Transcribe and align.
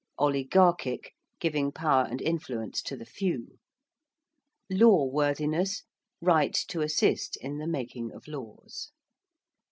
~oligarchic~: 0.17 1.11
giving 1.39 1.71
power 1.71 2.07
and 2.09 2.23
influence 2.23 2.81
to 2.81 2.97
the 2.97 3.05
few. 3.05 3.59
~'law 4.67 5.05
worthiness'~: 5.05 5.83
right 6.21 6.55
to 6.67 6.81
assist 6.81 7.37
in 7.37 7.59
the 7.59 7.67
making 7.67 8.11
of 8.11 8.27
laws. 8.27 8.89